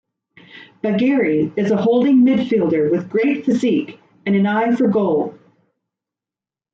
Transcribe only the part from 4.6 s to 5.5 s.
for goal.